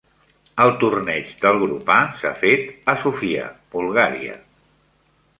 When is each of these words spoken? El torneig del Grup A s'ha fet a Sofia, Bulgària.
El 0.63 0.71
torneig 0.83 1.33
del 1.43 1.59
Grup 1.63 1.91
A 1.95 1.97
s'ha 2.21 2.31
fet 2.39 2.89
a 2.93 2.95
Sofia, 3.01 3.43
Bulgària. 3.75 4.39